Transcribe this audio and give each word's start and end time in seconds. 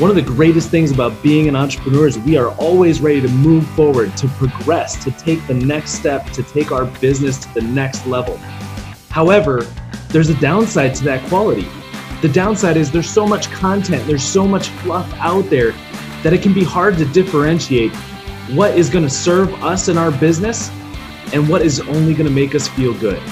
One 0.00 0.08
of 0.08 0.16
the 0.16 0.22
greatest 0.22 0.70
things 0.70 0.90
about 0.90 1.22
being 1.22 1.46
an 1.46 1.54
entrepreneur 1.54 2.06
is 2.06 2.18
we 2.18 2.38
are 2.38 2.52
always 2.52 3.02
ready 3.02 3.20
to 3.20 3.28
move 3.28 3.68
forward, 3.72 4.16
to 4.16 4.28
progress, 4.28 4.96
to 5.04 5.10
take 5.10 5.46
the 5.46 5.52
next 5.52 5.90
step, 5.90 6.24
to 6.30 6.42
take 6.42 6.72
our 6.72 6.86
business 6.86 7.36
to 7.40 7.52
the 7.52 7.60
next 7.60 8.06
level. 8.06 8.38
However, 9.10 9.66
there's 10.08 10.30
a 10.30 10.40
downside 10.40 10.94
to 10.94 11.04
that 11.04 11.28
quality. 11.28 11.68
The 12.22 12.30
downside 12.30 12.78
is 12.78 12.90
there's 12.90 13.10
so 13.10 13.26
much 13.26 13.50
content, 13.50 14.06
there's 14.06 14.24
so 14.24 14.48
much 14.48 14.68
fluff 14.68 15.12
out 15.18 15.50
there 15.50 15.72
that 16.22 16.32
it 16.32 16.40
can 16.40 16.54
be 16.54 16.64
hard 16.64 16.96
to 16.96 17.04
differentiate 17.04 17.94
what 18.54 18.78
is 18.78 18.88
going 18.88 19.04
to 19.04 19.10
serve 19.10 19.52
us 19.62 19.88
in 19.88 19.98
our 19.98 20.10
business 20.12 20.70
and 21.34 21.46
what 21.46 21.60
is 21.60 21.78
only 21.78 22.14
going 22.14 22.26
to 22.26 22.32
make 22.32 22.54
us 22.54 22.68
feel 22.68 22.94
good. 22.94 23.22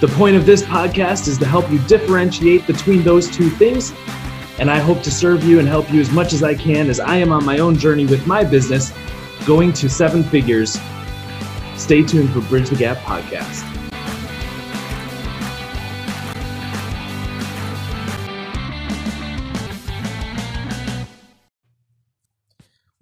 The 0.00 0.06
point 0.14 0.36
of 0.36 0.46
this 0.46 0.62
podcast 0.62 1.26
is 1.26 1.38
to 1.38 1.44
help 1.44 1.68
you 1.72 1.80
differentiate 1.88 2.68
between 2.68 3.02
those 3.02 3.28
two 3.28 3.50
things. 3.50 3.92
And 4.58 4.70
I 4.70 4.78
hope 4.78 5.02
to 5.02 5.10
serve 5.10 5.44
you 5.44 5.58
and 5.58 5.66
help 5.66 5.92
you 5.92 6.00
as 6.00 6.10
much 6.10 6.32
as 6.32 6.42
I 6.42 6.54
can 6.54 6.88
as 6.88 7.00
I 7.00 7.16
am 7.16 7.32
on 7.32 7.44
my 7.44 7.58
own 7.58 7.76
journey 7.76 8.06
with 8.06 8.26
my 8.26 8.44
business, 8.44 8.92
going 9.46 9.72
to 9.74 9.88
seven 9.88 10.22
figures. 10.22 10.78
Stay 11.76 12.02
tuned 12.02 12.30
for 12.30 12.40
Bridge 12.42 12.70
the 12.70 12.76
Gap 12.76 12.98
podcast. 12.98 13.70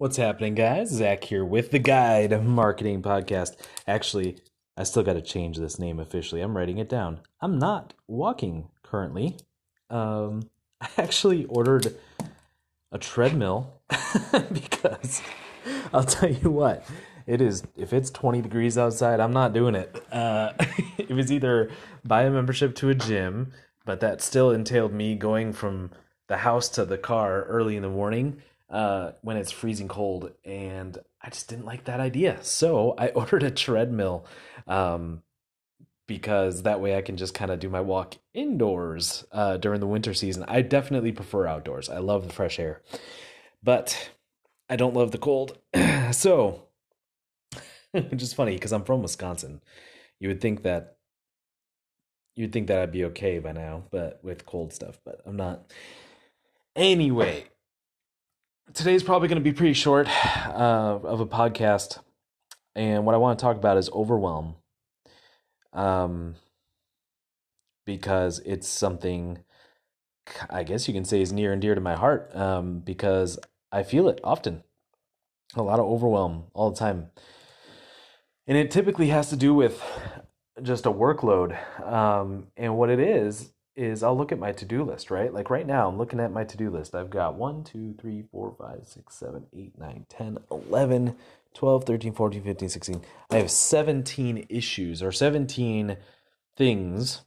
What's 0.03 0.17
happening, 0.17 0.53
guys? 0.53 0.89
Zach 0.89 1.23
here 1.23 1.45
with 1.45 1.71
the 1.71 1.79
Guide 1.79 2.43
Marketing 2.43 3.01
Podcast. 3.01 3.55
Actually, 3.87 4.37
I 4.75 4.83
still 4.83 5.01
got 5.01 5.13
to 5.13 5.21
change 5.21 5.57
this 5.57 5.79
name 5.79 5.97
officially. 5.97 6.41
I'm 6.41 6.57
writing 6.57 6.77
it 6.77 6.89
down. 6.89 7.21
I'm 7.39 7.57
not 7.57 7.93
walking 8.05 8.67
currently. 8.83 9.37
Um, 9.89 10.49
I 10.83 10.89
actually 10.97 11.45
ordered 11.45 11.95
a 12.91 12.97
treadmill 12.97 13.81
because 14.51 15.21
I'll 15.93 16.03
tell 16.03 16.29
you 16.29 16.51
what, 16.51 16.85
it 17.25 17.41
is. 17.41 17.63
If 17.77 17.93
it's 17.93 18.09
20 18.09 18.41
degrees 18.41 18.77
outside, 18.77 19.21
I'm 19.21 19.31
not 19.31 19.53
doing 19.53 19.75
it. 19.75 20.03
Uh, 20.11 20.51
it 20.97 21.11
was 21.11 21.31
either 21.31 21.71
buy 22.03 22.23
a 22.23 22.31
membership 22.31 22.75
to 22.75 22.89
a 22.89 22.95
gym, 22.95 23.53
but 23.85 24.01
that 24.01 24.21
still 24.21 24.51
entailed 24.51 24.91
me 24.91 25.15
going 25.15 25.53
from 25.53 25.91
the 26.27 26.37
house 26.37 26.67
to 26.69 26.83
the 26.83 26.97
car 26.97 27.43
early 27.43 27.77
in 27.77 27.81
the 27.81 27.89
morning 27.89 28.41
uh, 28.69 29.11
when 29.21 29.37
it's 29.37 29.51
freezing 29.51 29.87
cold, 29.87 30.31
and 30.43 30.97
I 31.21 31.29
just 31.29 31.47
didn't 31.47 31.65
like 31.65 31.85
that 31.85 32.01
idea. 32.01 32.39
So 32.41 32.93
I 32.97 33.07
ordered 33.15 33.43
a 33.43 33.51
treadmill 33.51 34.25
um, 34.67 35.21
because 36.07 36.63
that 36.63 36.81
way 36.81 36.97
I 36.97 37.01
can 37.01 37.17
just 37.17 37.33
kind 37.33 37.51
of 37.51 37.59
do 37.59 37.69
my 37.69 37.81
walk 37.81 38.15
indoors 38.33 39.25
uh, 39.31 39.57
during 39.57 39.79
the 39.79 39.87
winter 39.87 40.13
season. 40.13 40.43
I 40.47 40.61
definitely 40.61 41.11
prefer 41.11 41.47
outdoors. 41.47 41.89
I 41.89 41.99
love 41.99 42.27
the 42.27 42.33
fresh 42.33 42.59
air, 42.59 42.81
but 43.61 44.11
I 44.69 44.75
don't 44.75 44.95
love 44.95 45.11
the 45.11 45.17
cold. 45.17 45.57
so, 46.11 46.63
which 47.91 48.21
is 48.21 48.33
funny 48.33 48.53
because 48.53 48.73
I'm 48.73 48.83
from 48.83 49.01
Wisconsin. 49.01 49.61
You 50.19 50.27
would 50.29 50.41
think 50.41 50.63
that 50.63 50.97
you'd 52.35 52.51
think 52.51 52.67
that 52.67 52.79
I'd 52.79 52.91
be 52.91 53.05
okay 53.05 53.39
by 53.39 53.51
now, 53.51 53.83
but 53.91 54.19
with 54.23 54.45
cold 54.45 54.73
stuff, 54.73 54.99
but 55.05 55.21
I'm 55.25 55.35
not. 55.35 55.71
Anyway, 56.75 57.45
today's 58.73 59.03
probably 59.03 59.27
going 59.27 59.41
to 59.41 59.43
be 59.43 59.53
pretty 59.53 59.73
short 59.73 60.07
uh, 60.47 60.99
of 61.03 61.19
a 61.19 61.25
podcast, 61.25 61.99
and 62.75 63.05
what 63.05 63.15
I 63.15 63.19
want 63.19 63.37
to 63.37 63.43
talk 63.43 63.57
about 63.57 63.77
is 63.77 63.89
overwhelm. 63.91 64.55
Um, 65.73 66.35
because 67.85 68.39
it's 68.45 68.67
something 68.67 69.43
I 70.49 70.63
guess 70.63 70.87
you 70.87 70.93
can 70.93 71.05
say 71.05 71.21
is 71.21 71.33
near 71.33 71.51
and 71.51 71.61
dear 71.61 71.75
to 71.75 71.81
my 71.81 71.95
heart. 71.95 72.33
Um, 72.35 72.79
because 72.79 73.37
I 73.71 73.83
feel 73.83 74.07
it 74.07 74.19
often, 74.23 74.63
a 75.55 75.61
lot 75.61 75.79
of 75.79 75.85
overwhelm 75.85 76.45
all 76.53 76.71
the 76.71 76.77
time, 76.77 77.11
and 78.47 78.57
it 78.57 78.71
typically 78.71 79.07
has 79.07 79.29
to 79.29 79.35
do 79.35 79.53
with 79.53 79.81
just 80.61 80.85
a 80.85 80.91
workload. 80.91 81.57
Um, 81.85 82.47
and 82.55 82.77
what 82.77 82.89
it 82.89 82.99
is 82.99 83.51
is 83.75 84.03
I'll 84.03 84.17
look 84.17 84.31
at 84.31 84.39
my 84.39 84.51
to 84.51 84.65
do 84.65 84.83
list, 84.83 85.09
right? 85.11 85.33
Like 85.33 85.49
right 85.49 85.65
now, 85.65 85.87
I'm 85.87 85.97
looking 85.97 86.19
at 86.19 86.31
my 86.31 86.43
to 86.43 86.57
do 86.57 86.69
list. 86.69 86.95
I've 86.95 87.09
got 87.09 87.35
1, 87.35 87.63
2, 87.63 87.95
3, 87.99 88.23
4, 88.31 88.55
5, 88.57 88.79
6, 88.85 89.15
7, 89.15 89.45
8, 89.53 89.79
9, 89.79 90.05
10, 90.09 90.37
11, 90.51 91.15
12, 91.53 91.83
13, 91.83 92.13
14, 92.13 92.43
15, 92.43 92.69
16. 92.69 93.01
I 93.31 93.37
have 93.37 93.51
17 93.51 94.45
issues 94.49 95.01
or 95.01 95.11
17 95.11 95.97
things 96.55 97.21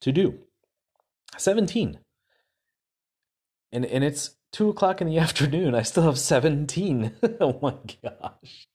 to 0.00 0.12
do. 0.12 0.38
17. 1.36 1.98
And, 3.70 3.86
and 3.86 4.04
it's 4.04 4.36
2 4.52 4.68
o'clock 4.68 5.00
in 5.00 5.08
the 5.08 5.18
afternoon. 5.20 5.74
I 5.74 5.82
still 5.82 6.04
have 6.04 6.18
17. 6.18 7.12
oh 7.40 7.58
my 7.62 7.74
gosh 8.02 8.66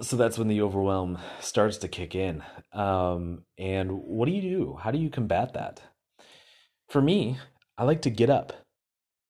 so 0.00 0.16
that's 0.16 0.38
when 0.38 0.48
the 0.48 0.62
overwhelm 0.62 1.18
starts 1.40 1.78
to 1.78 1.88
kick 1.88 2.14
in. 2.14 2.42
Um, 2.72 3.44
and 3.58 3.92
what 3.92 4.26
do 4.26 4.32
you 4.32 4.42
do? 4.42 4.78
How 4.80 4.90
do 4.90 4.98
you 4.98 5.10
combat 5.10 5.54
that? 5.54 5.82
For 6.88 7.02
me, 7.02 7.38
I 7.78 7.84
like 7.84 8.02
to 8.02 8.10
get 8.10 8.30
up, 8.30 8.52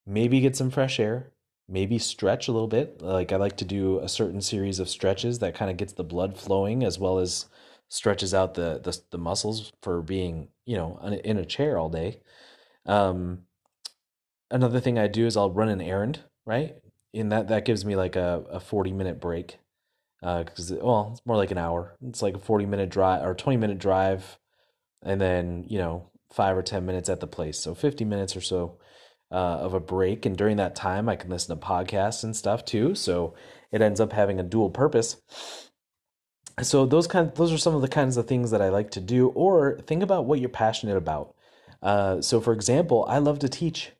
maybe 0.06 0.40
get 0.40 0.56
some 0.56 0.70
fresh 0.70 0.98
air, 1.00 1.32
maybe 1.68 1.98
stretch 1.98 2.48
a 2.48 2.52
little 2.52 2.68
bit. 2.68 3.00
Like 3.00 3.32
I 3.32 3.36
like 3.36 3.56
to 3.58 3.64
do 3.64 3.98
a 4.00 4.08
certain 4.08 4.40
series 4.40 4.78
of 4.78 4.88
stretches 4.88 5.38
that 5.38 5.54
kind 5.54 5.70
of 5.70 5.76
gets 5.76 5.92
the 5.92 6.04
blood 6.04 6.36
flowing 6.36 6.84
as 6.84 6.98
well 6.98 7.18
as 7.18 7.46
stretches 7.88 8.32
out 8.32 8.54
the 8.54 8.80
the, 8.82 8.98
the 9.10 9.18
muscles 9.18 9.70
for 9.82 10.00
being 10.00 10.48
you 10.64 10.76
know 10.76 10.98
in 11.24 11.36
a 11.36 11.44
chair 11.44 11.78
all 11.78 11.88
day. 11.88 12.20
Um, 12.86 13.42
another 14.50 14.80
thing 14.80 14.98
I 14.98 15.06
do 15.06 15.26
is 15.26 15.36
I'll 15.36 15.50
run 15.50 15.68
an 15.68 15.80
errand, 15.80 16.20
right? 16.44 16.76
And 17.14 17.30
that 17.32 17.48
that 17.48 17.64
gives 17.64 17.84
me 17.84 17.96
like 17.96 18.16
a, 18.16 18.44
a 18.50 18.60
40 18.60 18.92
minute 18.92 19.20
break 19.20 19.58
because 20.22 20.72
uh, 20.72 20.78
well, 20.80 21.10
it's 21.12 21.26
more 21.26 21.36
like 21.36 21.50
an 21.50 21.58
hour. 21.58 21.96
It's 22.06 22.22
like 22.22 22.34
a 22.34 22.38
forty 22.38 22.64
minute 22.64 22.90
drive 22.90 23.26
or 23.26 23.34
twenty 23.34 23.56
minute 23.58 23.78
drive, 23.78 24.38
and 25.02 25.20
then 25.20 25.64
you 25.68 25.78
know 25.78 26.10
five 26.32 26.56
or 26.56 26.62
ten 26.62 26.86
minutes 26.86 27.08
at 27.08 27.20
the 27.20 27.26
place, 27.26 27.58
so 27.58 27.74
fifty 27.74 28.04
minutes 28.04 28.36
or 28.36 28.40
so 28.40 28.78
uh, 29.32 29.58
of 29.60 29.74
a 29.74 29.80
break. 29.80 30.24
And 30.26 30.36
during 30.36 30.58
that 30.58 30.76
time, 30.76 31.08
I 31.08 31.16
can 31.16 31.30
listen 31.30 31.58
to 31.58 31.66
podcasts 31.66 32.22
and 32.22 32.36
stuff 32.36 32.64
too. 32.64 32.94
So 32.94 33.34
it 33.72 33.80
ends 33.82 34.00
up 34.00 34.12
having 34.12 34.38
a 34.38 34.44
dual 34.44 34.70
purpose. 34.70 35.16
So 36.60 36.84
those 36.84 37.06
kind, 37.06 37.34
those 37.34 37.52
are 37.52 37.58
some 37.58 37.74
of 37.74 37.80
the 37.80 37.88
kinds 37.88 38.16
of 38.18 38.26
things 38.26 38.50
that 38.50 38.60
I 38.60 38.68
like 38.68 38.90
to 38.92 39.00
do. 39.00 39.28
Or 39.28 39.78
think 39.86 40.02
about 40.02 40.26
what 40.26 40.38
you're 40.38 40.50
passionate 40.50 40.98
about. 40.98 41.34
Uh, 41.82 42.20
so, 42.20 42.40
for 42.40 42.52
example, 42.52 43.06
I 43.08 43.18
love 43.18 43.38
to 43.40 43.48
teach. 43.48 43.92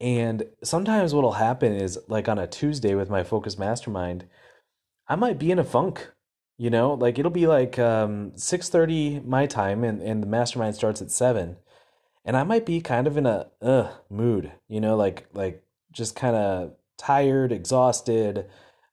And 0.00 0.44
sometimes 0.64 1.14
what'll 1.14 1.32
happen 1.32 1.72
is 1.72 1.98
like 2.08 2.28
on 2.28 2.38
a 2.38 2.46
Tuesday 2.46 2.94
with 2.94 3.08
my 3.08 3.22
focus 3.22 3.58
mastermind, 3.58 4.26
I 5.08 5.16
might 5.16 5.38
be 5.38 5.50
in 5.50 5.58
a 5.58 5.64
funk. 5.64 6.12
You 6.58 6.70
know, 6.70 6.94
like 6.94 7.18
it'll 7.18 7.30
be 7.30 7.46
like 7.46 7.78
um, 7.78 8.32
six 8.36 8.68
thirty 8.70 9.20
my 9.20 9.46
time, 9.46 9.84
and 9.84 10.00
and 10.00 10.22
the 10.22 10.26
mastermind 10.26 10.74
starts 10.74 11.02
at 11.02 11.10
seven, 11.10 11.56
and 12.24 12.36
I 12.36 12.44
might 12.44 12.64
be 12.64 12.80
kind 12.80 13.06
of 13.06 13.18
in 13.18 13.26
a 13.26 13.48
uh 13.60 13.92
mood. 14.08 14.52
You 14.68 14.80
know, 14.80 14.96
like 14.96 15.26
like 15.34 15.62
just 15.92 16.16
kind 16.16 16.34
of 16.34 16.72
tired, 16.96 17.52
exhausted, 17.52 18.46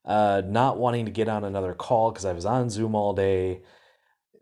uh, 0.06 0.42
not 0.46 0.78
wanting 0.78 1.06
to 1.06 1.12
get 1.12 1.30
on 1.30 1.46
another 1.46 1.74
call 1.74 2.12
because 2.12 2.26
I 2.26 2.34
was 2.34 2.46
on 2.46 2.70
Zoom 2.70 2.96
all 2.96 3.14
day, 3.14 3.62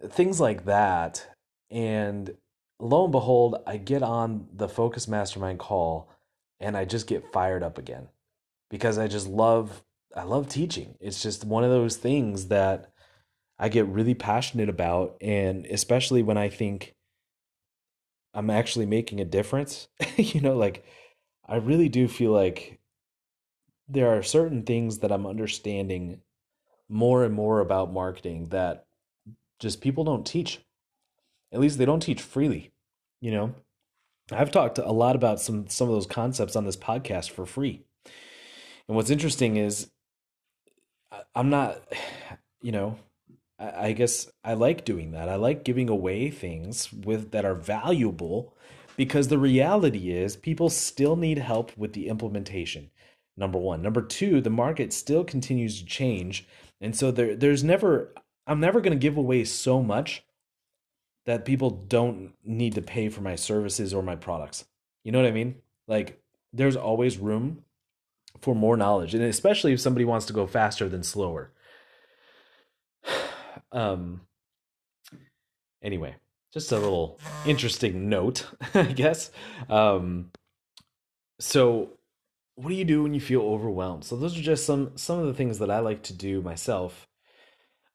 things 0.09 0.39
like 0.39 0.65
that. 0.65 1.27
And 1.69 2.35
lo 2.79 3.03
and 3.03 3.11
behold, 3.11 3.57
I 3.67 3.77
get 3.77 4.01
on 4.03 4.47
the 4.51 4.67
Focus 4.67 5.07
Mastermind 5.07 5.59
call, 5.59 6.09
and 6.59 6.75
I 6.75 6.85
just 6.85 7.07
get 7.07 7.31
fired 7.31 7.63
up 7.63 7.77
again 7.77 8.07
because 8.69 8.97
I 8.97 9.07
just 9.07 9.27
love 9.27 9.83
I 10.15 10.23
love 10.23 10.47
teaching. 10.47 10.95
It's 10.99 11.21
just 11.21 11.45
one 11.45 11.63
of 11.63 11.69
those 11.69 11.97
things 11.97 12.47
that 12.47 12.91
I 13.57 13.69
get 13.69 13.87
really 13.87 14.13
passionate 14.13 14.69
about 14.69 15.17
and 15.21 15.65
especially 15.67 16.23
when 16.23 16.37
I 16.37 16.49
think 16.49 16.95
I'm 18.33 18.49
actually 18.49 18.85
making 18.85 19.19
a 19.19 19.25
difference, 19.25 19.87
you 20.17 20.41
know, 20.41 20.55
like 20.55 20.85
I 21.47 21.57
really 21.57 21.89
do 21.89 22.07
feel 22.07 22.31
like 22.31 22.79
there 23.87 24.17
are 24.17 24.23
certain 24.23 24.63
things 24.63 24.99
that 24.99 25.11
I'm 25.11 25.27
understanding 25.27 26.21
more 26.87 27.23
and 27.23 27.33
more 27.33 27.59
about 27.59 27.91
marketing 27.91 28.49
that 28.49 28.85
just 29.59 29.81
people 29.81 30.03
don't 30.03 30.25
teach. 30.25 30.61
At 31.51 31.59
least 31.59 31.77
they 31.77 31.85
don't 31.85 31.99
teach 31.99 32.21
freely, 32.21 32.71
you 33.19 33.31
know. 33.31 33.53
I've 34.31 34.51
talked 34.51 34.77
a 34.77 34.91
lot 34.91 35.17
about 35.17 35.41
some 35.41 35.67
some 35.67 35.89
of 35.89 35.93
those 35.93 36.05
concepts 36.05 36.55
on 36.55 36.65
this 36.65 36.77
podcast 36.77 37.31
for 37.31 37.45
free. 37.45 37.81
And 38.87 38.95
what's 38.95 39.09
interesting 39.09 39.57
is 39.57 39.91
I'm 41.35 41.49
not, 41.49 41.81
you 42.61 42.71
know, 42.71 42.97
I, 43.59 43.91
guess 43.91 44.29
I 44.43 44.53
like 44.53 44.85
doing 44.85 45.11
that. 45.11 45.29
I 45.29 45.35
like 45.35 45.63
giving 45.63 45.89
away 45.89 46.31
things 46.31 46.91
with 46.91 47.31
that 47.31 47.45
are 47.45 47.53
valuable 47.53 48.55
because 48.97 49.27
the 49.27 49.37
reality 49.37 50.11
is 50.11 50.35
people 50.35 50.69
still 50.69 51.15
need 51.15 51.37
help 51.37 51.75
with 51.77 51.93
the 51.93 52.07
implementation. 52.07 52.89
Number 53.37 53.59
one. 53.59 53.81
Number 53.81 54.01
two, 54.01 54.41
the 54.41 54.49
market 54.49 54.91
still 54.93 55.23
continues 55.23 55.79
to 55.79 55.85
change. 55.85 56.47
And 56.79 56.95
so 56.95 57.11
there 57.11 57.35
there's 57.35 57.63
never 57.63 58.13
I'm 58.47 58.59
never 58.59 58.81
going 58.81 58.97
to 58.97 59.01
give 59.01 59.17
away 59.17 59.43
so 59.45 59.81
much 59.81 60.23
that 61.25 61.45
people 61.45 61.69
don't 61.69 62.33
need 62.43 62.75
to 62.75 62.81
pay 62.81 63.09
for 63.09 63.21
my 63.21 63.35
services 63.35 63.93
or 63.93 64.01
my 64.01 64.15
products. 64.15 64.65
You 65.03 65.11
know 65.11 65.19
what 65.19 65.27
I 65.27 65.31
mean? 65.31 65.55
Like 65.87 66.21
there's 66.51 66.75
always 66.75 67.17
room 67.17 67.63
for 68.41 68.55
more 68.55 68.75
knowledge, 68.75 69.13
and 69.13 69.23
especially 69.23 69.73
if 69.73 69.79
somebody 69.79 70.05
wants 70.05 70.25
to 70.25 70.33
go 70.33 70.47
faster 70.47 70.89
than 70.89 71.03
slower. 71.03 71.51
Um. 73.73 74.21
Anyway, 75.81 76.15
just 76.53 76.73
a 76.73 76.77
little 76.77 77.19
interesting 77.45 78.09
note, 78.09 78.45
I 78.73 78.83
guess. 78.83 79.31
Um. 79.69 80.31
So, 81.39 81.91
what 82.55 82.67
do 82.67 82.75
you 82.75 82.83
do 82.83 83.03
when 83.03 83.13
you 83.13 83.21
feel 83.21 83.43
overwhelmed? 83.43 84.03
So 84.03 84.17
those 84.17 84.37
are 84.37 84.41
just 84.41 84.65
some 84.65 84.91
some 84.97 85.19
of 85.19 85.27
the 85.27 85.33
things 85.33 85.59
that 85.59 85.71
I 85.71 85.79
like 85.79 86.03
to 86.03 86.13
do 86.13 86.41
myself. 86.41 87.07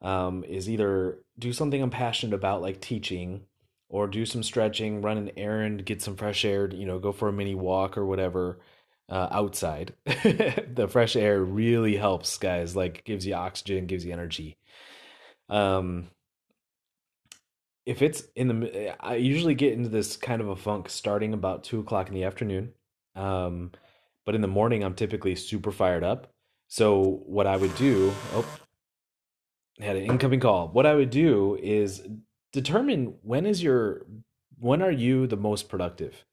Um, 0.00 0.44
is 0.44 0.70
either 0.70 1.19
do 1.38 1.52
something 1.52 1.82
I'm 1.82 1.90
passionate 1.90 2.34
about, 2.34 2.62
like 2.62 2.81
teaching, 2.81 3.42
or 3.90 4.06
do 4.06 4.25
some 4.25 4.42
stretching, 4.42 5.02
run 5.02 5.19
an 5.19 5.31
errand, 5.37 5.84
get 5.84 6.00
some 6.00 6.16
fresh 6.16 6.44
air, 6.46 6.70
you 6.70 6.87
know, 6.87 6.99
go 6.99 7.12
for 7.12 7.28
a 7.28 7.32
mini 7.32 7.54
walk 7.54 7.99
or 7.99 8.06
whatever 8.06 8.60
uh, 9.08 9.28
outside. 9.30 9.94
the 10.04 10.88
fresh 10.90 11.16
air 11.16 11.42
really 11.42 11.96
helps, 11.96 12.36
guys. 12.38 12.74
Like 12.76 13.04
gives 13.04 13.26
you 13.26 13.34
oxygen, 13.34 13.86
gives 13.86 14.04
you 14.04 14.12
energy. 14.12 14.56
Um, 15.48 16.08
if 17.84 18.02
it's 18.02 18.24
in 18.34 18.48
the, 18.48 18.96
I 19.00 19.14
usually 19.14 19.54
get 19.54 19.72
into 19.72 19.88
this 19.88 20.16
kind 20.16 20.40
of 20.40 20.48
a 20.48 20.56
funk 20.56 20.88
starting 20.88 21.32
about 21.32 21.64
two 21.64 21.80
o'clock 21.80 22.08
in 22.08 22.14
the 22.14 22.24
afternoon. 22.24 22.72
Um, 23.14 23.70
but 24.24 24.34
in 24.34 24.40
the 24.40 24.48
morning, 24.48 24.82
I'm 24.82 24.94
typically 24.94 25.36
super 25.36 25.70
fired 25.70 26.02
up. 26.02 26.32
So 26.66 27.22
what 27.26 27.46
I 27.46 27.56
would 27.56 27.74
do, 27.76 28.12
oh, 28.34 28.44
had 29.78 29.96
an 29.96 30.02
incoming 30.02 30.40
call. 30.40 30.68
What 30.68 30.84
I 30.84 30.94
would 30.94 31.10
do 31.10 31.56
is 31.62 32.02
determine 32.52 33.14
when 33.22 33.46
is 33.46 33.62
your 33.62 34.06
when 34.58 34.82
are 34.82 34.90
you 34.90 35.26
the 35.26 35.36
most 35.36 35.68
productive 35.68 36.24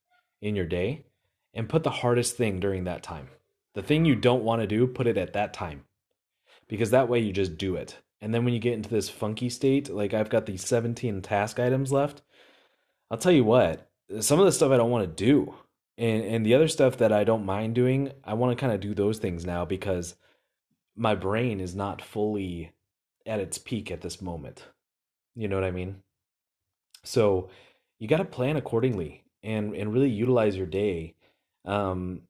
in 0.41 0.55
your 0.55 0.65
day 0.65 1.05
and 1.53 1.69
put 1.69 1.83
the 1.83 1.89
hardest 1.89 2.35
thing 2.35 2.59
during 2.59 2.83
that 2.85 3.03
time. 3.03 3.29
The 3.75 3.83
thing 3.83 4.05
you 4.05 4.15
don't 4.15 4.43
want 4.43 4.61
to 4.61 4.67
do, 4.67 4.87
put 4.87 5.07
it 5.07 5.17
at 5.17 5.33
that 5.33 5.53
time. 5.53 5.83
Because 6.67 6.91
that 6.91 7.09
way 7.09 7.19
you 7.19 7.33
just 7.33 7.57
do 7.57 7.75
it. 7.75 7.97
And 8.21 8.33
then 8.33 8.45
when 8.45 8.53
you 8.53 8.59
get 8.59 8.73
into 8.73 8.89
this 8.89 9.09
funky 9.09 9.49
state, 9.49 9.89
like 9.89 10.13
I've 10.13 10.29
got 10.29 10.45
these 10.45 10.65
17 10.65 11.21
task 11.21 11.59
items 11.59 11.91
left, 11.91 12.21
I'll 13.11 13.17
tell 13.17 13.31
you 13.31 13.43
what, 13.43 13.89
some 14.21 14.39
of 14.39 14.45
the 14.45 14.51
stuff 14.51 14.71
I 14.71 14.77
don't 14.77 14.91
want 14.91 15.05
to 15.05 15.25
do. 15.25 15.55
And 15.97 16.23
and 16.23 16.45
the 16.45 16.55
other 16.55 16.67
stuff 16.67 16.97
that 16.97 17.11
I 17.11 17.23
don't 17.23 17.45
mind 17.45 17.75
doing, 17.75 18.11
I 18.23 18.33
want 18.33 18.57
to 18.57 18.59
kind 18.59 18.73
of 18.73 18.79
do 18.79 18.95
those 18.95 19.19
things 19.19 19.45
now 19.45 19.65
because 19.65 20.15
my 20.95 21.13
brain 21.13 21.59
is 21.59 21.75
not 21.75 22.01
fully 22.01 22.71
at 23.25 23.39
its 23.39 23.57
peak 23.57 23.91
at 23.91 24.01
this 24.01 24.21
moment. 24.21 24.65
You 25.35 25.47
know 25.47 25.55
what 25.55 25.63
I 25.63 25.71
mean? 25.71 25.97
So 27.03 27.49
you 27.99 28.07
got 28.07 28.17
to 28.17 28.25
plan 28.25 28.57
accordingly 28.57 29.23
and 29.43 29.75
and 29.75 29.93
really 29.93 30.09
utilize 30.09 30.55
your 30.55 30.65
day. 30.65 31.15
Um, 31.65 32.21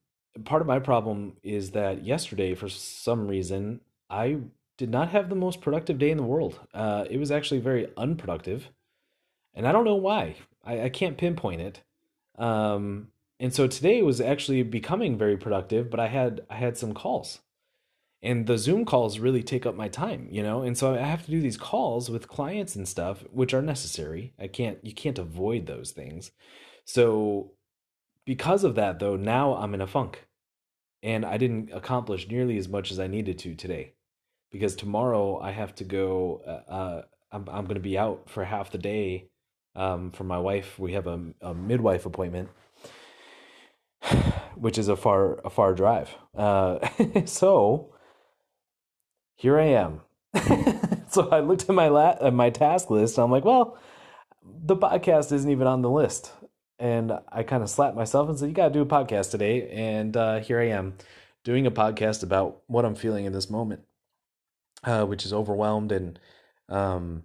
part 0.45 0.61
of 0.61 0.67
my 0.67 0.79
problem 0.79 1.37
is 1.43 1.71
that 1.71 2.05
yesterday, 2.05 2.55
for 2.55 2.69
some 2.69 3.27
reason, 3.27 3.81
I 4.09 4.37
did 4.77 4.89
not 4.89 5.09
have 5.09 5.29
the 5.29 5.35
most 5.35 5.61
productive 5.61 5.99
day 5.99 6.11
in 6.11 6.17
the 6.17 6.23
world. 6.23 6.59
Uh, 6.73 7.05
it 7.09 7.17
was 7.17 7.31
actually 7.31 7.59
very 7.59 7.87
unproductive, 7.97 8.69
and 9.53 9.67
I 9.67 9.71
don't 9.71 9.85
know 9.85 9.95
why. 9.95 10.35
I, 10.63 10.83
I 10.83 10.89
can't 10.89 11.17
pinpoint 11.17 11.61
it. 11.61 11.81
Um, 12.37 13.09
and 13.39 13.53
so 13.53 13.67
today 13.67 14.01
was 14.01 14.21
actually 14.21 14.63
becoming 14.63 15.17
very 15.17 15.37
productive, 15.37 15.89
but 15.89 15.99
I 15.99 16.07
had 16.07 16.41
I 16.49 16.55
had 16.55 16.77
some 16.77 16.93
calls 16.93 17.39
and 18.23 18.47
the 18.47 18.57
zoom 18.57 18.85
calls 18.85 19.19
really 19.19 19.43
take 19.43 19.65
up 19.65 19.75
my 19.75 19.89
time 19.89 20.27
you 20.31 20.41
know 20.41 20.63
and 20.63 20.77
so 20.77 20.95
i 20.95 20.97
have 20.97 21.23
to 21.25 21.31
do 21.31 21.41
these 21.41 21.57
calls 21.57 22.09
with 22.09 22.27
clients 22.27 22.75
and 22.75 22.87
stuff 22.87 23.23
which 23.31 23.53
are 23.53 23.61
necessary 23.61 24.33
i 24.39 24.47
can't 24.47 24.79
you 24.81 24.93
can't 24.93 25.19
avoid 25.19 25.67
those 25.67 25.91
things 25.91 26.31
so 26.85 27.51
because 28.25 28.63
of 28.63 28.75
that 28.75 28.99
though 28.99 29.15
now 29.15 29.55
i'm 29.55 29.73
in 29.73 29.81
a 29.81 29.87
funk 29.87 30.27
and 31.01 31.25
i 31.25 31.37
didn't 31.37 31.71
accomplish 31.73 32.27
nearly 32.27 32.57
as 32.57 32.67
much 32.67 32.91
as 32.91 32.99
i 32.99 33.07
needed 33.07 33.37
to 33.37 33.55
today 33.55 33.93
because 34.51 34.75
tomorrow 34.75 35.39
i 35.39 35.51
have 35.51 35.73
to 35.75 35.83
go 35.83 36.41
uh, 36.45 36.71
uh 36.71 37.01
i'm, 37.31 37.47
I'm 37.49 37.65
going 37.65 37.75
to 37.75 37.81
be 37.81 37.97
out 37.97 38.29
for 38.29 38.43
half 38.43 38.71
the 38.71 38.77
day 38.77 39.29
um, 39.75 40.11
for 40.11 40.23
my 40.23 40.37
wife 40.37 40.77
we 40.77 40.93
have 40.93 41.07
a, 41.07 41.19
a 41.41 41.53
midwife 41.53 42.05
appointment 42.05 42.49
which 44.55 44.77
is 44.77 44.87
a 44.87 44.95
far 44.95 45.39
a 45.45 45.49
far 45.49 45.73
drive 45.73 46.15
uh, 46.37 46.79
so 47.25 47.93
here 49.43 49.59
I 49.59 49.65
am. 49.65 50.01
so 51.09 51.29
I 51.29 51.41
looked 51.41 51.63
at 51.63 51.75
my 51.75 51.89
la- 51.89 52.17
at 52.21 52.33
my 52.33 52.49
task 52.49 52.89
list. 52.89 53.17
I'm 53.19 53.29
like, 53.29 53.43
well, 53.43 53.77
the 54.41 54.75
podcast 54.75 55.33
isn't 55.33 55.51
even 55.51 55.67
on 55.67 55.81
the 55.81 55.89
list. 55.89 56.31
And 56.83 57.17
I 57.31 57.43
kind 57.43 57.63
of 57.63 57.69
slapped 57.69 57.95
myself 57.95 58.27
and 58.27 58.37
said, 58.37 58.49
you 58.49 58.53
got 58.53 58.67
to 58.67 58.73
do 58.73 58.81
a 58.81 58.85
podcast 58.85 59.31
today. 59.31 59.69
And 59.69 60.17
uh, 60.17 60.41
here 60.41 60.59
I 60.59 60.67
am 60.67 60.95
doing 61.45 61.65
a 61.65 61.71
podcast 61.71 62.23
about 62.23 62.61
what 62.67 62.83
I'm 62.83 62.93
feeling 62.93 63.23
in 63.23 63.31
this 63.31 63.49
moment, 63.49 63.83
uh, 64.83 65.05
which 65.05 65.25
is 65.25 65.31
overwhelmed 65.31 65.93
and 65.93 66.19
um, 66.67 67.23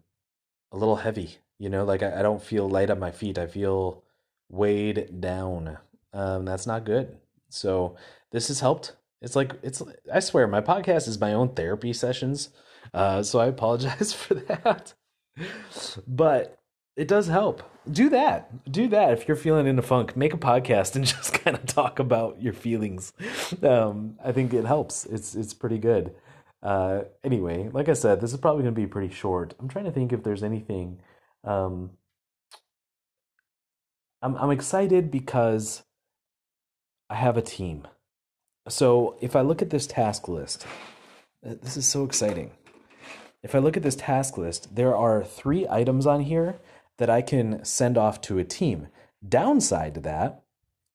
a 0.70 0.76
little 0.76 0.94
heavy. 0.94 1.38
You 1.58 1.70
know, 1.70 1.84
like 1.84 2.05
I, 2.05 2.20
I, 2.20 2.22
don't 2.22 2.40
feel 2.40 2.70
light 2.70 2.88
on 2.88 3.00
my 3.00 3.10
feet. 3.10 3.37
I 3.37 3.49
feel 3.49 4.05
weighed 4.49 5.20
down. 5.20 5.78
Um, 6.12 6.44
that's 6.44 6.69
not 6.69 6.84
good. 6.84 7.16
So 7.49 7.96
this 8.31 8.46
has 8.46 8.61
helped. 8.61 8.94
It's 9.20 9.34
like 9.34 9.54
it's 9.64 9.82
I 10.14 10.20
swear 10.20 10.46
my 10.46 10.61
podcast 10.61 11.08
is 11.08 11.20
my 11.20 11.32
own 11.32 11.49
therapy 11.49 11.93
sessions. 11.93 12.50
Uh, 12.94 13.25
so 13.25 13.40
I 13.40 13.46
apologize 13.46 14.12
for 14.12 14.34
that. 14.34 14.94
but 16.06 16.61
it 16.98 17.06
does 17.06 17.28
help. 17.28 17.62
Do 17.88 18.08
that. 18.08 18.70
Do 18.70 18.88
that 18.88 19.12
if 19.12 19.28
you're 19.28 19.36
feeling 19.36 19.68
in 19.68 19.78
a 19.78 19.82
funk. 19.82 20.16
Make 20.16 20.34
a 20.34 20.36
podcast 20.36 20.96
and 20.96 21.06
just 21.06 21.32
kind 21.32 21.56
of 21.56 21.64
talk 21.64 22.00
about 22.00 22.42
your 22.42 22.52
feelings. 22.52 23.12
Um, 23.62 24.18
I 24.22 24.32
think 24.32 24.52
it 24.52 24.64
helps. 24.64 25.06
It's 25.06 25.36
it's 25.36 25.54
pretty 25.54 25.78
good. 25.78 26.12
Uh, 26.60 27.02
anyway, 27.22 27.70
like 27.72 27.88
I 27.88 27.92
said, 27.92 28.20
this 28.20 28.32
is 28.32 28.40
probably 28.40 28.64
going 28.64 28.74
to 28.74 28.80
be 28.80 28.88
pretty 28.88 29.14
short. 29.14 29.54
I'm 29.60 29.68
trying 29.68 29.84
to 29.84 29.92
think 29.92 30.12
if 30.12 30.24
there's 30.24 30.42
anything. 30.42 31.00
Um, 31.44 31.90
I'm 34.20 34.34
I'm 34.34 34.50
excited 34.50 35.12
because 35.12 35.84
I 37.08 37.14
have 37.14 37.36
a 37.36 37.42
team. 37.42 37.86
So 38.68 39.16
if 39.20 39.36
I 39.36 39.42
look 39.42 39.62
at 39.62 39.70
this 39.70 39.86
task 39.86 40.26
list, 40.26 40.66
uh, 41.46 41.54
this 41.62 41.76
is 41.76 41.86
so 41.86 42.02
exciting. 42.02 42.50
If 43.44 43.54
I 43.54 43.60
look 43.60 43.76
at 43.76 43.84
this 43.84 43.94
task 43.94 44.36
list, 44.36 44.74
there 44.74 44.96
are 44.96 45.22
three 45.22 45.64
items 45.68 46.04
on 46.04 46.22
here 46.22 46.58
that 46.98 47.10
I 47.10 47.22
can 47.22 47.64
send 47.64 47.96
off 47.96 48.20
to 48.22 48.38
a 48.38 48.44
team. 48.44 48.88
Downside 49.26 49.94
to 49.94 50.00
that 50.00 50.42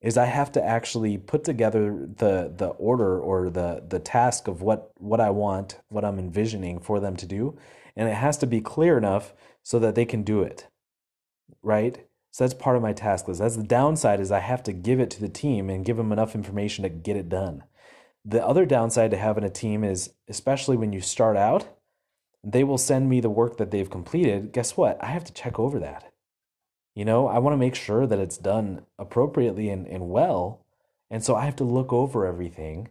is 0.02 0.18
I 0.18 0.26
have 0.26 0.52
to 0.52 0.64
actually 0.64 1.18
put 1.18 1.44
together 1.44 2.08
the 2.18 2.54
the 2.56 2.70
order 2.78 3.20
or 3.20 3.50
the 3.50 3.84
the 3.88 4.00
task 4.00 4.48
of 4.48 4.62
what 4.62 4.92
what 4.98 5.20
I 5.20 5.32
want, 5.32 5.80
what 5.88 6.06
I'm 6.06 6.20
envisioning 6.20 6.80
for 6.80 7.00
them 7.00 7.16
to 7.16 7.26
do, 7.26 7.58
and 7.96 8.08
it 8.08 8.16
has 8.16 8.38
to 8.40 8.48
be 8.48 8.62
clear 8.62 8.98
enough 8.98 9.34
so 9.64 9.80
that 9.80 9.96
they 9.96 10.06
can 10.06 10.24
do 10.24 10.42
it. 10.42 10.68
Right? 11.62 12.06
So 12.32 12.44
that's 12.44 12.54
part 12.54 12.76
of 12.76 12.82
my 12.82 12.94
task 12.94 13.28
list. 13.28 13.40
That's 13.40 13.56
the 13.56 13.64
downside 13.64 14.20
is 14.20 14.32
I 14.32 14.40
have 14.40 14.64
to 14.64 14.74
give 14.74 15.00
it 15.00 15.10
to 15.12 15.22
the 15.22 15.30
team 15.30 15.70
and 15.70 15.86
give 15.86 15.98
them 15.98 16.12
enough 16.12 16.36
information 16.36 16.84
to 16.84 16.90
get 16.90 17.16
it 17.16 17.30
done. 17.30 17.64
The 18.26 18.46
other 18.46 18.66
downside 18.66 19.12
to 19.12 19.18
having 19.18 19.44
a 19.44 19.50
team 19.50 19.84
is 19.84 20.14
especially 20.28 20.76
when 20.76 20.92
you 20.94 21.00
start 21.00 21.38
out, 21.38 21.78
they 22.44 22.64
will 22.64 22.78
send 22.78 23.10
me 23.10 23.22
the 23.22 23.30
work 23.30 23.58
that 23.58 23.72
they've 23.72 23.90
completed. 23.90 24.52
Guess 24.52 24.76
what? 24.76 25.02
I 25.04 25.08
have 25.08 25.24
to 25.26 25.34
check 25.34 25.60
over 25.60 25.80
that. 25.80 26.12
You 26.96 27.06
know, 27.06 27.28
I 27.28 27.40
want 27.40 27.54
to 27.54 27.58
make 27.58 27.76
sure 27.76 28.06
that 28.06 28.20
it's 28.20 28.38
done 28.38 28.86
appropriately 29.00 29.70
and, 29.70 29.88
and 29.88 30.10
well. 30.10 30.66
And 31.10 31.24
so 31.24 31.36
I 31.36 31.46
have 31.46 31.56
to 31.58 31.64
look 31.64 31.92
over 31.92 32.26
everything. 32.26 32.90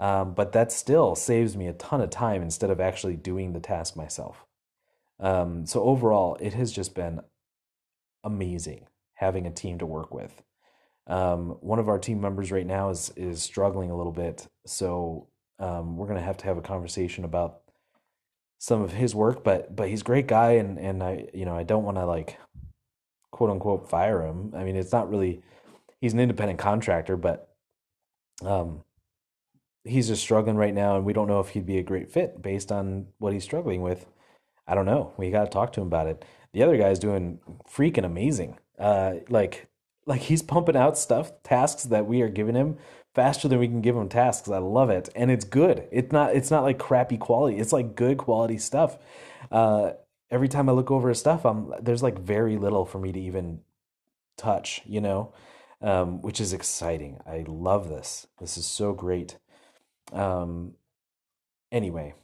Um, 0.00 0.34
but 0.34 0.52
that 0.52 0.72
still 0.72 1.14
saves 1.14 1.56
me 1.56 1.68
a 1.68 1.72
ton 1.72 2.00
of 2.00 2.10
time 2.10 2.42
instead 2.42 2.70
of 2.70 2.80
actually 2.80 3.16
doing 3.16 3.52
the 3.52 3.60
task 3.60 3.96
myself. 3.96 4.44
Um, 5.20 5.66
so 5.66 5.82
overall, 5.82 6.36
it 6.40 6.54
has 6.54 6.72
just 6.72 6.94
been 6.94 7.20
amazing 8.24 8.86
having 9.14 9.46
a 9.46 9.50
team 9.50 9.78
to 9.78 9.86
work 9.86 10.12
with. 10.12 10.42
Um, 11.06 11.50
one 11.60 11.78
of 11.78 11.88
our 11.88 11.98
team 11.98 12.20
members 12.20 12.50
right 12.50 12.66
now 12.66 12.90
is 12.90 13.12
is 13.14 13.42
struggling 13.42 13.90
a 13.90 13.96
little 13.96 14.12
bit, 14.12 14.48
so 14.66 15.28
um, 15.58 15.96
we're 15.96 16.06
gonna 16.06 16.20
have 16.20 16.38
to 16.38 16.46
have 16.46 16.56
a 16.56 16.62
conversation 16.62 17.24
about 17.24 17.60
some 18.64 18.80
of 18.80 18.92
his 18.92 19.14
work. 19.14 19.44
But 19.44 19.76
but 19.76 19.88
he's 19.88 20.00
a 20.00 20.04
great 20.04 20.26
guy, 20.26 20.52
and 20.52 20.78
and 20.78 21.02
I 21.02 21.28
you 21.34 21.44
know 21.44 21.56
I 21.56 21.64
don't 21.64 21.84
want 21.84 21.98
to 21.98 22.06
like 22.06 22.38
quote 23.30 23.50
unquote 23.50 23.90
fire 23.90 24.22
him. 24.22 24.52
I 24.56 24.64
mean 24.64 24.76
it's 24.76 24.92
not 24.92 25.10
really 25.10 25.42
he's 26.00 26.14
an 26.14 26.20
independent 26.20 26.58
contractor, 26.58 27.16
but 27.16 27.48
um 28.42 28.82
he's 29.84 30.08
just 30.08 30.22
struggling 30.22 30.56
right 30.56 30.74
now, 30.74 30.96
and 30.96 31.04
we 31.04 31.12
don't 31.12 31.28
know 31.28 31.40
if 31.40 31.50
he'd 31.50 31.66
be 31.66 31.78
a 31.78 31.82
great 31.82 32.10
fit 32.10 32.40
based 32.40 32.72
on 32.72 33.06
what 33.18 33.32
he's 33.32 33.44
struggling 33.44 33.82
with. 33.82 34.06
I 34.66 34.74
don't 34.74 34.86
know. 34.86 35.12
We 35.18 35.30
got 35.30 35.44
to 35.44 35.50
talk 35.50 35.72
to 35.74 35.82
him 35.82 35.88
about 35.88 36.06
it. 36.06 36.24
The 36.52 36.62
other 36.62 36.78
guy's 36.78 36.98
doing 36.98 37.38
freaking 37.70 38.04
amazing. 38.04 38.58
Uh, 38.78 39.16
like, 39.28 39.68
like 40.06 40.22
he's 40.22 40.42
pumping 40.42 40.76
out 40.76 40.98
stuff, 40.98 41.32
tasks 41.42 41.84
that 41.84 42.06
we 42.06 42.22
are 42.22 42.28
giving 42.28 42.54
him 42.54 42.78
faster 43.14 43.48
than 43.48 43.58
we 43.60 43.68
can 43.68 43.80
give 43.80 43.96
him 43.96 44.08
tasks. 44.08 44.48
I 44.48 44.58
love 44.58 44.90
it, 44.90 45.08
and 45.16 45.30
it's 45.30 45.44
good. 45.44 45.88
It's 45.92 46.12
not. 46.12 46.34
It's 46.36 46.50
not 46.50 46.62
like 46.64 46.78
crappy 46.78 47.16
quality. 47.18 47.58
It's 47.58 47.72
like 47.72 47.96
good 47.96 48.18
quality 48.18 48.58
stuff. 48.58 48.98
Uh, 49.50 49.92
every 50.30 50.48
time 50.48 50.68
I 50.68 50.72
look 50.72 50.90
over 50.90 51.08
his 51.08 51.20
stuff, 51.20 51.44
I'm 51.46 51.72
there's 51.82 52.02
like 52.02 52.18
very 52.18 52.56
little 52.56 52.84
for 52.84 52.98
me 52.98 53.12
to 53.12 53.20
even 53.20 53.60
touch. 54.36 54.82
You 54.86 55.00
know. 55.00 55.32
um, 55.82 56.22
which 56.22 56.40
is 56.40 56.52
exciting. 56.54 57.20
I 57.26 57.44
love 57.46 57.88
this. 57.90 58.26
This 58.40 58.56
is 58.56 58.64
so 58.66 58.94
great. 58.94 59.36
Um, 60.12 60.74
anyway, 61.70 62.14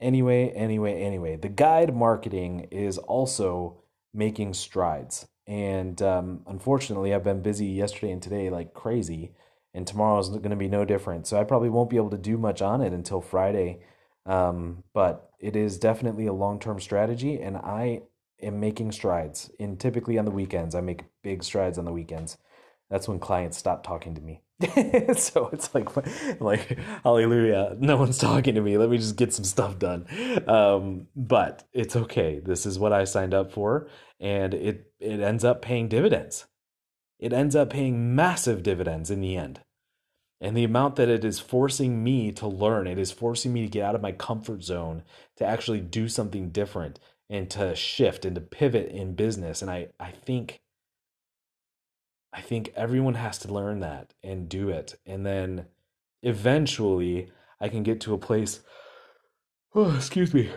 anyway, 0.00 0.48
anyway, 0.50 1.02
anyway, 1.02 1.36
the 1.36 1.48
guide 1.50 1.94
marketing 1.94 2.68
is 2.70 2.96
also 2.98 3.82
making 4.14 4.54
strides. 4.54 5.28
And 5.50 6.00
um, 6.00 6.42
unfortunately, 6.46 7.12
I've 7.12 7.24
been 7.24 7.42
busy 7.42 7.66
yesterday 7.66 8.12
and 8.12 8.22
today 8.22 8.50
like 8.50 8.72
crazy, 8.72 9.32
and 9.74 9.84
tomorrow 9.84 10.20
is 10.20 10.28
going 10.28 10.50
to 10.50 10.56
be 10.56 10.68
no 10.68 10.84
different. 10.84 11.26
So 11.26 11.40
I 11.40 11.42
probably 11.42 11.68
won't 11.68 11.90
be 11.90 11.96
able 11.96 12.10
to 12.10 12.18
do 12.18 12.38
much 12.38 12.62
on 12.62 12.80
it 12.80 12.92
until 12.92 13.20
Friday. 13.20 13.80
Um, 14.26 14.84
but 14.94 15.32
it 15.40 15.56
is 15.56 15.76
definitely 15.76 16.26
a 16.26 16.32
long 16.32 16.60
term 16.60 16.78
strategy, 16.78 17.40
and 17.40 17.56
I 17.56 18.02
am 18.40 18.60
making 18.60 18.92
strides. 18.92 19.50
And 19.58 19.78
typically 19.78 20.18
on 20.18 20.24
the 20.24 20.30
weekends, 20.30 20.76
I 20.76 20.82
make 20.82 21.02
big 21.24 21.42
strides 21.42 21.78
on 21.78 21.84
the 21.84 21.92
weekends. 21.92 22.38
That's 22.88 23.08
when 23.08 23.18
clients 23.18 23.58
stop 23.58 23.82
talking 23.82 24.14
to 24.14 24.20
me. 24.20 24.42
so 25.16 25.48
it's 25.52 25.74
like, 25.74 25.88
like 26.40 26.78
hallelujah, 27.02 27.76
no 27.78 27.96
one's 27.96 28.18
talking 28.18 28.54
to 28.56 28.60
me. 28.60 28.76
Let 28.76 28.90
me 28.90 28.98
just 28.98 29.16
get 29.16 29.32
some 29.32 29.44
stuff 29.44 29.78
done. 29.78 30.06
Um, 30.46 31.06
but 31.16 31.66
it's 31.72 31.96
okay. 31.96 32.40
This 32.40 32.66
is 32.66 32.78
what 32.78 32.92
I 32.92 33.04
signed 33.04 33.32
up 33.32 33.52
for, 33.52 33.88
and 34.18 34.52
it 34.52 34.92
it 35.00 35.20
ends 35.20 35.44
up 35.44 35.62
paying 35.62 35.88
dividends. 35.88 36.46
It 37.18 37.32
ends 37.32 37.56
up 37.56 37.70
paying 37.70 38.14
massive 38.14 38.62
dividends 38.62 39.10
in 39.10 39.20
the 39.20 39.36
end. 39.36 39.60
And 40.40 40.56
the 40.56 40.64
amount 40.64 40.96
that 40.96 41.08
it 41.08 41.24
is 41.24 41.38
forcing 41.38 42.02
me 42.02 42.32
to 42.32 42.46
learn, 42.46 42.86
it 42.86 42.98
is 42.98 43.12
forcing 43.12 43.52
me 43.52 43.62
to 43.62 43.68
get 43.68 43.84
out 43.84 43.94
of 43.94 44.00
my 44.00 44.12
comfort 44.12 44.62
zone 44.62 45.02
to 45.36 45.44
actually 45.44 45.80
do 45.80 46.08
something 46.08 46.50
different 46.50 46.98
and 47.28 47.50
to 47.50 47.74
shift 47.74 48.24
and 48.24 48.34
to 48.34 48.40
pivot 48.40 48.90
in 48.90 49.14
business. 49.14 49.60
And 49.60 49.70
I, 49.70 49.88
I 50.00 50.10
think 50.10 50.62
I 52.32 52.40
think 52.40 52.72
everyone 52.76 53.14
has 53.14 53.38
to 53.38 53.52
learn 53.52 53.80
that 53.80 54.14
and 54.22 54.48
do 54.48 54.68
it. 54.68 54.94
And 55.04 55.26
then 55.26 55.66
eventually 56.22 57.30
I 57.60 57.68
can 57.68 57.82
get 57.82 58.00
to 58.02 58.14
a 58.14 58.18
place 58.18 58.60
oh 59.74 59.94
excuse 59.96 60.32
me. 60.34 60.50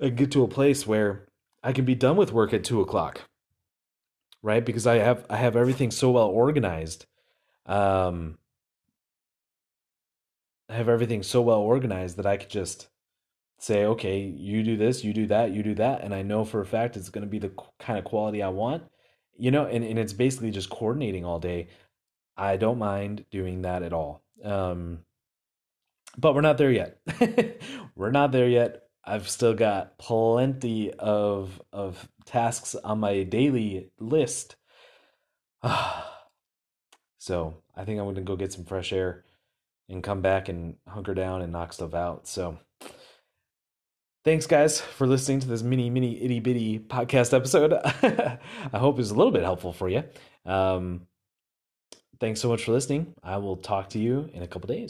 I 0.00 0.08
get 0.08 0.32
to 0.32 0.42
a 0.42 0.48
place 0.48 0.86
where 0.86 1.28
I 1.62 1.72
can 1.72 1.84
be 1.84 1.94
done 1.94 2.16
with 2.16 2.32
work 2.32 2.52
at 2.52 2.64
two 2.64 2.80
o'clock. 2.80 3.22
Right? 4.42 4.64
Because 4.64 4.86
I 4.86 4.96
have 4.96 5.24
I 5.30 5.36
have 5.36 5.56
everything 5.56 5.90
so 5.90 6.10
well 6.10 6.28
organized. 6.28 7.06
Um 7.66 8.38
I 10.68 10.74
have 10.74 10.88
everything 10.88 11.22
so 11.22 11.42
well 11.42 11.60
organized 11.60 12.16
that 12.16 12.26
I 12.26 12.38
could 12.38 12.48
just 12.48 12.88
say, 13.58 13.84
okay, 13.84 14.20
you 14.20 14.62
do 14.62 14.76
this, 14.76 15.04
you 15.04 15.12
do 15.12 15.26
that, 15.26 15.52
you 15.52 15.62
do 15.62 15.74
that, 15.74 16.02
and 16.02 16.14
I 16.14 16.22
know 16.22 16.44
for 16.44 16.60
a 16.60 16.66
fact 16.66 16.96
it's 16.96 17.10
going 17.10 17.24
to 17.24 17.30
be 17.30 17.38
the 17.38 17.52
kind 17.78 17.98
of 17.98 18.04
quality 18.04 18.42
I 18.42 18.48
want, 18.48 18.82
you 19.36 19.50
know, 19.50 19.66
and, 19.66 19.84
and 19.84 19.98
it's 19.98 20.12
basically 20.12 20.50
just 20.50 20.70
coordinating 20.70 21.24
all 21.24 21.38
day. 21.38 21.68
I 22.36 22.56
don't 22.56 22.78
mind 22.78 23.24
doing 23.30 23.62
that 23.62 23.82
at 23.82 23.92
all. 23.92 24.22
Um, 24.42 25.00
but 26.16 26.34
we're 26.34 26.40
not 26.40 26.58
there 26.58 26.72
yet. 26.72 26.98
we're 27.96 28.10
not 28.10 28.32
there 28.32 28.48
yet. 28.48 28.82
I've 29.04 29.28
still 29.28 29.54
got 29.54 29.98
plenty 29.98 30.92
of 30.92 31.60
of 31.72 32.08
tasks 32.24 32.74
on 32.74 33.00
my 33.00 33.22
daily 33.22 33.90
list. 33.98 34.56
so 37.18 37.56
I 37.76 37.84
think 37.84 38.00
I'm 38.00 38.14
to 38.14 38.20
go 38.22 38.36
get 38.36 38.52
some 38.52 38.64
fresh 38.64 38.92
air 38.92 39.24
and 39.88 40.02
come 40.02 40.22
back 40.22 40.48
and 40.48 40.76
hunker 40.88 41.14
down 41.14 41.42
and 41.42 41.52
knock 41.52 41.72
stuff 41.72 41.94
out. 41.94 42.26
So 42.26 42.58
thanks 44.24 44.46
guys 44.46 44.80
for 44.80 45.06
listening 45.06 45.40
to 45.40 45.48
this 45.48 45.62
mini 45.62 45.90
mini 45.90 46.22
itty 46.22 46.40
bitty 46.40 46.78
podcast 46.78 47.34
episode. 47.34 47.72
I 48.72 48.78
hope 48.78 48.98
it's 48.98 49.10
a 49.10 49.14
little 49.14 49.32
bit 49.32 49.42
helpful 49.42 49.72
for 49.72 49.88
you. 49.88 50.04
Um, 50.46 51.06
thanks 52.20 52.40
so 52.40 52.48
much 52.48 52.64
for 52.64 52.72
listening. 52.72 53.14
I 53.22 53.36
will 53.36 53.56
talk 53.56 53.90
to 53.90 53.98
you 53.98 54.30
in 54.32 54.42
a 54.42 54.46
couple 54.46 54.68
days 54.68 54.82